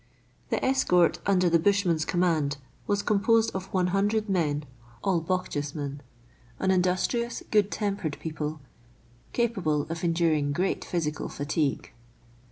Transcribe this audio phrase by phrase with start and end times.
[0.49, 2.57] The escort under the bushman's command
[2.87, 4.65] was composed of 100 men,
[5.03, 5.99] all Bochjesmen—
[6.59, 8.61] an industrious, good tempered people,
[9.31, 11.91] capable of enduring great physical fatigue.